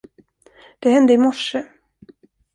[0.79, 1.65] Det hände i morse.